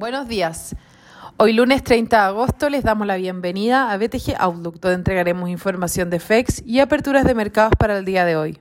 Buenos 0.00 0.28
días. 0.28 0.74
Hoy 1.36 1.52
lunes 1.52 1.84
30 1.84 2.16
de 2.16 2.22
agosto 2.22 2.70
les 2.70 2.84
damos 2.84 3.06
la 3.06 3.16
bienvenida 3.16 3.92
a 3.92 3.98
BTG 3.98 4.34
Outlook, 4.38 4.80
donde 4.80 4.94
entregaremos 4.94 5.50
información 5.50 6.08
de 6.08 6.20
FEX 6.20 6.62
y 6.64 6.80
aperturas 6.80 7.26
de 7.26 7.34
mercados 7.34 7.74
para 7.78 7.98
el 7.98 8.06
día 8.06 8.24
de 8.24 8.34
hoy. 8.34 8.58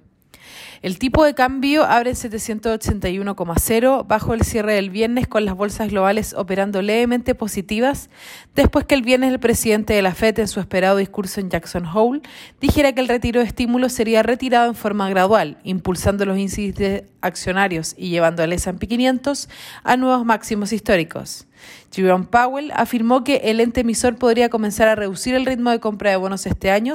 El 0.82 0.98
tipo 0.98 1.26
de 1.26 1.34
cambio 1.34 1.84
abre 1.84 2.12
en 2.12 2.16
781,0 2.16 4.08
bajo 4.08 4.34
el 4.34 4.44
cierre 4.44 4.76
del 4.76 4.90
viernes 4.90 5.28
con 5.28 5.44
las 5.44 5.56
bolsas 5.56 5.90
globales 5.90 6.34
operando 6.34 6.82
levemente 6.82 7.36
positivas 7.36 8.10
después 8.56 8.86
que 8.86 8.96
el 8.96 9.02
viernes 9.02 9.34
el 9.34 9.40
presidente 9.40 9.94
de 9.94 10.02
la 10.02 10.16
FED 10.16 10.40
en 10.40 10.48
su 10.48 10.62
esperado 10.62 10.96
discurso 10.96 11.42
en 11.42 11.50
Jackson 11.50 11.86
Hole 11.86 12.22
dijera 12.62 12.94
que 12.94 13.02
el 13.02 13.10
retiro 13.10 13.42
de 13.42 13.48
estímulos 13.48 13.92
sería 13.92 14.24
retirado 14.24 14.70
en 14.70 14.76
forma 14.76 15.10
gradual, 15.10 15.58
impulsando 15.66 16.26
los 16.26 16.38
índices 16.38 17.04
accionarios 17.20 17.94
y 17.98 18.10
llevando 18.10 18.42
al 18.42 18.54
S&P 18.54 18.88
500 18.88 19.50
a 19.84 19.98
nuevos 19.98 20.26
máximos 20.26 20.72
históricos. 20.72 21.46
Jerome 21.92 22.26
Powell 22.26 22.72
afirmó 22.74 23.24
que 23.24 23.38
el 23.46 23.60
ente 23.60 23.82
emisor 23.82 24.16
podría 24.16 24.50
comenzar 24.50 24.88
a 24.88 24.96
reducir 24.96 25.36
el 25.36 25.46
ritmo 25.46 25.72
de 25.72 25.80
compra 25.80 26.12
de 26.12 26.18
bonos 26.18 26.46
este 26.46 26.72
año, 26.72 26.94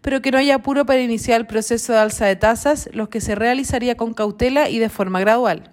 pero 0.00 0.22
que 0.22 0.30
no 0.30 0.38
hay 0.38 0.50
apuro 0.50 0.86
para 0.86 1.00
iniciar 1.00 1.40
el 1.40 1.46
proceso 1.46 1.92
de 1.92 1.98
alza 1.98 2.26
de 2.26 2.36
tasas, 2.36 2.88
los 2.92 3.08
que 3.08 3.20
se 3.20 3.34
realizaría 3.34 3.96
con 3.96 4.14
cautela 4.14 4.68
y 4.68 4.78
de 4.78 4.88
forma 4.88 5.20
gradual. 5.20 5.72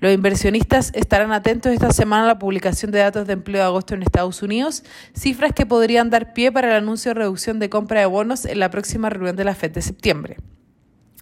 Los 0.00 0.12
inversionistas 0.12 0.92
estarán 0.94 1.32
atentos 1.32 1.72
esta 1.72 1.92
semana 1.92 2.24
a 2.24 2.28
la 2.28 2.38
publicación 2.38 2.90
de 2.90 2.98
datos 2.98 3.26
de 3.26 3.32
empleo 3.32 3.62
de 3.62 3.66
agosto 3.66 3.94
en 3.94 4.02
Estados 4.02 4.42
Unidos, 4.42 4.84
cifras 5.14 5.52
que 5.52 5.66
podrían 5.66 6.10
dar 6.10 6.32
pie 6.34 6.52
para 6.52 6.68
el 6.68 6.74
anuncio 6.74 7.10
de 7.10 7.14
reducción 7.20 7.58
de 7.58 7.70
compra 7.70 8.00
de 8.00 8.06
bonos 8.06 8.44
en 8.44 8.58
la 8.58 8.70
próxima 8.70 9.10
reunión 9.10 9.36
de 9.36 9.44
la 9.44 9.54
FED 9.54 9.72
de 9.72 9.82
septiembre. 9.82 10.36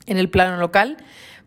En 0.06 0.18
el 0.18 0.28
plano 0.28 0.56
local, 0.56 0.96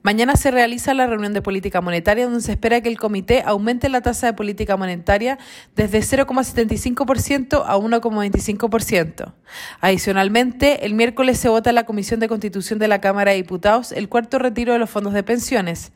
Mañana 0.05 0.35
se 0.35 0.51
realiza 0.51 0.93
la 0.93 1.07
reunión 1.07 1.33
de 1.33 1.41
política 1.41 1.81
monetaria 1.81 2.25
donde 2.25 2.41
se 2.41 2.51
espera 2.51 2.79
que 2.79 2.89
el 2.89 2.99
comité 2.99 3.41
aumente 3.43 3.89
la 3.89 4.01
tasa 4.01 4.27
de 4.27 4.33
política 4.33 4.77
monetaria 4.77 5.39
desde 5.75 5.97
0,75% 5.97 7.63
a 7.65 7.75
1,25%. 7.75 9.33
Adicionalmente, 9.81 10.85
el 10.85 10.93
miércoles 10.93 11.39
se 11.39 11.49
vota 11.49 11.71
en 11.71 11.75
la 11.77 11.87
Comisión 11.87 12.19
de 12.19 12.27
Constitución 12.27 12.77
de 12.77 12.87
la 12.87 13.01
Cámara 13.01 13.31
de 13.31 13.37
Diputados 13.37 13.91
el 13.93 14.07
cuarto 14.07 14.37
retiro 14.37 14.73
de 14.73 14.77
los 14.77 14.91
fondos 14.91 15.11
de 15.11 15.23
pensiones. 15.23 15.91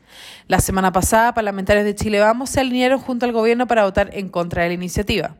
La 0.48 0.58
semana 0.58 0.90
pasada, 0.90 1.32
parlamentarios 1.32 1.84
de 1.84 1.94
Chile 1.94 2.18
Vamos 2.18 2.50
se 2.50 2.58
alinearon 2.58 2.98
junto 2.98 3.26
al 3.26 3.32
gobierno 3.32 3.68
para 3.68 3.84
votar 3.84 4.10
en 4.12 4.28
contra 4.28 4.64
de 4.64 4.70
la 4.70 4.74
iniciativa. 4.74 5.36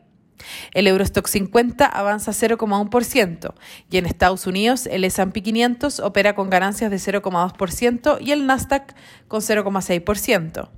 El 0.73 0.87
Eurostock 0.87 1.27
50 1.27 1.85
avanza 1.85 2.31
0,1% 2.31 3.53
y 3.89 3.97
en 3.97 4.05
Estados 4.05 4.47
Unidos 4.47 4.87
el 4.87 5.03
S&P 5.03 5.41
500 5.41 5.99
opera 5.99 6.35
con 6.35 6.49
ganancias 6.49 6.91
de 6.91 6.97
0,2% 6.97 8.17
y 8.21 8.31
el 8.31 8.45
Nasdaq 8.45 8.95
con 9.27 9.41
0,6%. 9.41 10.69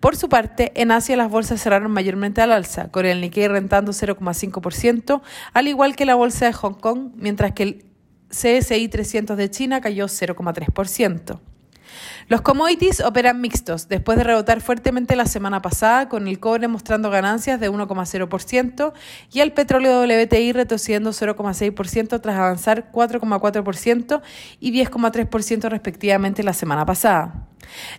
Por 0.00 0.16
su 0.16 0.28
parte, 0.28 0.72
en 0.74 0.90
Asia 0.90 1.16
las 1.16 1.30
bolsas 1.30 1.62
cerraron 1.62 1.92
mayormente 1.92 2.40
al 2.40 2.52
alza, 2.52 2.90
con 2.90 3.06
el 3.06 3.20
Nikkei 3.20 3.48
rentando 3.48 3.92
0,5%, 3.92 5.22
al 5.52 5.68
igual 5.68 5.96
que 5.96 6.06
la 6.06 6.14
bolsa 6.14 6.46
de 6.46 6.52
Hong 6.52 6.74
Kong, 6.74 7.12
mientras 7.14 7.52
que 7.52 7.62
el 7.62 7.84
CSI 8.30 8.88
300 8.88 9.36
de 9.36 9.50
China 9.50 9.80
cayó 9.80 10.06
0,3%. 10.06 11.40
Los 12.28 12.42
commodities 12.42 13.00
operan 13.00 13.40
mixtos, 13.40 13.88
después 13.88 14.16
de 14.18 14.24
rebotar 14.24 14.60
fuertemente 14.60 15.16
la 15.16 15.26
semana 15.26 15.62
pasada, 15.62 16.08
con 16.08 16.28
el 16.28 16.38
cobre 16.38 16.68
mostrando 16.68 17.10
ganancias 17.10 17.58
de 17.60 17.70
1,0% 17.70 18.92
y 19.32 19.40
el 19.40 19.52
petróleo 19.52 20.02
WTI 20.02 20.52
retrocediendo 20.52 21.10
0,6% 21.10 22.20
tras 22.20 22.36
avanzar 22.36 22.90
4,4% 22.92 24.22
y 24.60 24.72
10,3% 24.72 25.68
respectivamente 25.68 26.42
la 26.42 26.52
semana 26.52 26.86
pasada. 26.86 27.46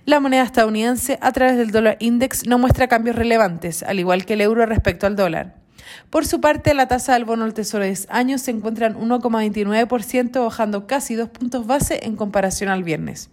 La 0.05 0.19
moneda 0.19 0.43
estadounidense 0.43 1.17
a 1.21 1.31
través 1.31 1.57
del 1.57 1.71
dólar 1.71 1.97
index 1.99 2.47
no 2.47 2.57
muestra 2.57 2.87
cambios 2.87 3.15
relevantes, 3.15 3.83
al 3.83 3.99
igual 3.99 4.25
que 4.25 4.33
el 4.33 4.41
euro 4.41 4.65
respecto 4.65 5.07
al 5.07 5.15
dólar. 5.15 5.55
Por 6.09 6.25
su 6.25 6.41
parte, 6.41 6.73
la 6.73 6.87
tasa 6.87 7.13
del 7.13 7.25
bono 7.25 7.43
del 7.43 7.53
Tesoro 7.53 7.83
de 7.83 7.97
años 8.09 8.41
se 8.41 8.51
encuentra 8.51 8.87
en 8.87 8.95
1,29%, 8.95 10.43
bajando 10.43 10.87
casi 10.87 11.15
dos 11.15 11.29
puntos 11.29 11.67
base 11.67 11.99
en 12.03 12.15
comparación 12.15 12.69
al 12.69 12.83
viernes. 12.83 13.29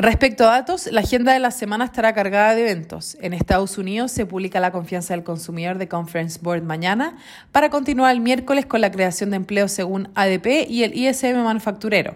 Respecto 0.00 0.44
a 0.44 0.52
datos, 0.52 0.86
la 0.92 1.00
agenda 1.00 1.32
de 1.32 1.40
la 1.40 1.50
semana 1.50 1.84
estará 1.84 2.12
cargada 2.12 2.54
de 2.54 2.60
eventos. 2.62 3.18
En 3.20 3.32
Estados 3.32 3.78
Unidos 3.78 4.12
se 4.12 4.26
publica 4.26 4.60
la 4.60 4.70
confianza 4.70 5.12
del 5.12 5.24
consumidor 5.24 5.76
de 5.76 5.88
Conference 5.88 6.38
Board 6.40 6.62
mañana 6.62 7.16
para 7.50 7.68
continuar 7.68 8.12
el 8.12 8.20
miércoles 8.20 8.64
con 8.64 8.80
la 8.80 8.92
creación 8.92 9.30
de 9.30 9.36
empleo 9.38 9.66
según 9.66 10.08
ADP 10.14 10.70
y 10.70 10.84
el 10.84 10.94
ISM 10.96 11.42
manufacturero. 11.42 12.14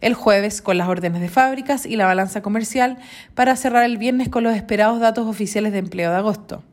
El 0.00 0.14
jueves 0.14 0.60
con 0.60 0.76
las 0.76 0.88
órdenes 0.88 1.20
de 1.20 1.28
fábricas 1.28 1.86
y 1.86 1.94
la 1.94 2.06
balanza 2.06 2.42
comercial 2.42 2.98
para 3.36 3.54
cerrar 3.54 3.84
el 3.84 3.96
viernes 3.96 4.28
con 4.28 4.42
los 4.42 4.56
esperados 4.56 4.98
datos 4.98 5.28
oficiales 5.28 5.70
de 5.70 5.78
empleo 5.78 6.10
de 6.10 6.16
agosto. 6.16 6.64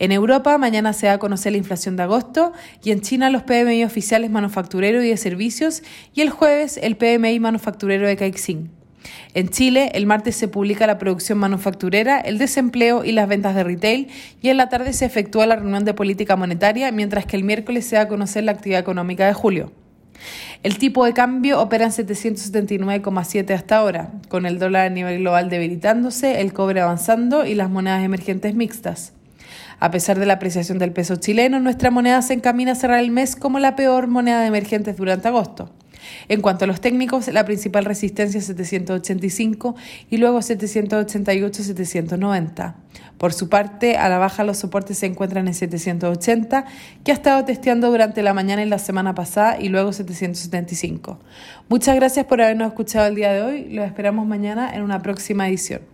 En 0.00 0.10
Europa 0.10 0.58
mañana 0.58 0.92
se 0.92 1.06
va 1.06 1.12
a 1.12 1.18
conocer 1.18 1.52
la 1.52 1.58
inflación 1.58 1.94
de 1.96 2.02
agosto 2.02 2.52
y 2.82 2.90
en 2.90 3.00
China 3.00 3.30
los 3.30 3.44
PMI 3.44 3.84
oficiales 3.84 4.28
manufacturero 4.28 5.04
y 5.04 5.10
de 5.10 5.16
servicios 5.16 5.84
y 6.12 6.22
el 6.22 6.30
jueves 6.30 6.80
el 6.82 6.96
PMI 6.96 7.38
manufacturero 7.38 8.08
de 8.08 8.16
Caixin. 8.16 8.83
En 9.34 9.48
Chile, 9.48 9.90
el 9.94 10.06
martes 10.06 10.36
se 10.36 10.48
publica 10.48 10.86
la 10.86 10.98
producción 10.98 11.38
manufacturera, 11.38 12.20
el 12.20 12.38
desempleo 12.38 13.04
y 13.04 13.12
las 13.12 13.28
ventas 13.28 13.54
de 13.54 13.64
retail 13.64 14.08
y 14.40 14.48
en 14.48 14.56
la 14.56 14.68
tarde 14.68 14.92
se 14.92 15.04
efectúa 15.04 15.46
la 15.46 15.56
reunión 15.56 15.84
de 15.84 15.94
política 15.94 16.36
monetaria, 16.36 16.90
mientras 16.92 17.26
que 17.26 17.36
el 17.36 17.44
miércoles 17.44 17.86
se 17.86 17.96
va 17.96 18.02
a 18.02 18.08
conocer 18.08 18.44
la 18.44 18.52
actividad 18.52 18.80
económica 18.80 19.26
de 19.26 19.34
julio. 19.34 19.72
El 20.62 20.78
tipo 20.78 21.04
de 21.04 21.12
cambio 21.12 21.60
opera 21.60 21.84
en 21.84 21.90
779,7 21.90 23.54
hasta 23.54 23.76
ahora, 23.76 24.12
con 24.28 24.46
el 24.46 24.58
dólar 24.58 24.86
a 24.86 24.90
nivel 24.90 25.18
global 25.20 25.50
debilitándose, 25.50 26.40
el 26.40 26.52
cobre 26.52 26.80
avanzando 26.80 27.44
y 27.44 27.54
las 27.54 27.68
monedas 27.68 28.02
emergentes 28.02 28.54
mixtas. 28.54 29.12
A 29.80 29.90
pesar 29.90 30.18
de 30.18 30.26
la 30.26 30.34
apreciación 30.34 30.78
del 30.78 30.92
peso 30.92 31.16
chileno, 31.16 31.60
nuestra 31.60 31.90
moneda 31.90 32.22
se 32.22 32.32
encamina 32.32 32.72
a 32.72 32.76
cerrar 32.76 33.00
el 33.00 33.10
mes 33.10 33.36
como 33.36 33.58
la 33.58 33.76
peor 33.76 34.06
moneda 34.06 34.40
de 34.40 34.46
emergentes 34.46 34.96
durante 34.96 35.28
agosto. 35.28 35.70
En 36.28 36.40
cuanto 36.40 36.64
a 36.64 36.68
los 36.68 36.80
técnicos, 36.80 37.26
la 37.28 37.44
principal 37.44 37.84
resistencia 37.84 38.38
es 38.38 38.46
785 38.46 39.74
y 40.10 40.16
luego 40.18 40.38
788-790. 40.38 42.74
Por 43.18 43.32
su 43.32 43.48
parte, 43.48 43.96
a 43.96 44.08
la 44.08 44.18
baja 44.18 44.44
los 44.44 44.58
soportes 44.58 44.98
se 44.98 45.06
encuentran 45.06 45.48
en 45.48 45.54
780, 45.54 46.64
que 47.04 47.12
ha 47.12 47.14
estado 47.14 47.44
testeando 47.44 47.90
durante 47.90 48.22
la 48.22 48.34
mañana 48.34 48.62
y 48.62 48.68
la 48.68 48.78
semana 48.78 49.14
pasada, 49.14 49.58
y 49.60 49.68
luego 49.68 49.92
775. 49.92 51.18
Muchas 51.68 51.96
gracias 51.96 52.26
por 52.26 52.42
habernos 52.42 52.68
escuchado 52.68 53.06
el 53.06 53.14
día 53.14 53.32
de 53.32 53.42
hoy. 53.42 53.68
Los 53.70 53.86
esperamos 53.86 54.26
mañana 54.26 54.74
en 54.74 54.82
una 54.82 55.00
próxima 55.00 55.48
edición. 55.48 55.93